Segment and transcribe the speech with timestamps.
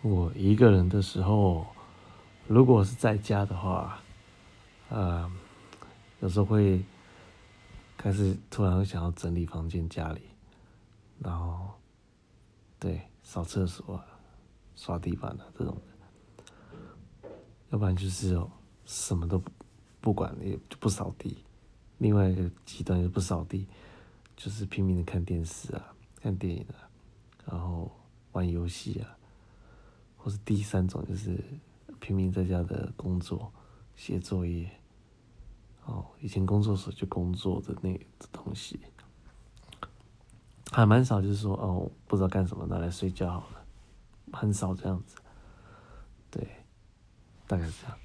[0.00, 1.66] 我一个人的时候，
[2.46, 4.00] 如果是在家的话，
[4.90, 5.30] 呃，
[6.20, 6.84] 有时候会
[7.96, 10.22] 开始突然想要整理房间、家里，
[11.18, 11.72] 然后
[12.78, 14.06] 对扫厕所啊、
[14.76, 15.76] 刷地板啊这种
[17.22, 17.28] 的，
[17.70, 18.40] 要不然就是
[18.86, 19.42] 什么都
[20.00, 21.38] 不管，也就不扫地。
[21.98, 23.66] 另外一个极端就不扫地，
[24.36, 26.86] 就是拼命的看电视啊、看电影啊，
[27.44, 27.90] 然后
[28.30, 29.17] 玩游戏啊。
[30.18, 31.42] 或是第三种，就是
[31.98, 33.50] 拼命在家的工作、
[33.96, 34.70] 写作业。
[35.86, 38.78] 哦，以前工作时候就工作的那个东西，
[40.70, 43.64] 还蛮少，就是说哦，不知道干什么，拿来睡觉好了，
[44.32, 45.16] 很少这样子。
[46.30, 46.46] 对，
[47.46, 47.98] 大概是这样。